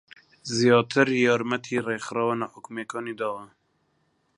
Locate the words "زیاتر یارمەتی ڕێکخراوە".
0.57-2.33